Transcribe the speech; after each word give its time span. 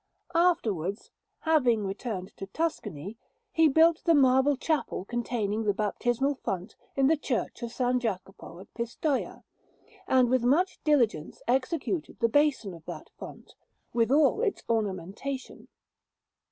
Afterwards, 0.33 1.11
having 1.41 1.85
returned 1.85 2.35
to 2.37 2.47
Tuscany, 2.47 3.19
he 3.51 3.67
built 3.67 4.01
the 4.03 4.15
marble 4.15 4.57
chapel 4.57 5.05
containing 5.05 5.63
the 5.63 5.75
baptismal 5.75 6.33
font 6.43 6.75
in 6.95 7.05
the 7.05 7.15
Church 7.15 7.61
of 7.61 7.69
S. 7.79 7.97
Jacopo 8.01 8.57
at 8.59 8.73
Pistoia, 8.73 9.43
and 10.07 10.27
with 10.27 10.41
much 10.43 10.79
diligence 10.83 11.43
executed 11.47 12.17
the 12.19 12.29
basin 12.29 12.73
of 12.73 12.83
that 12.85 13.11
font, 13.19 13.53
with 13.93 14.09
all 14.11 14.41
its 14.41 14.63
ornamentation. 14.67 15.67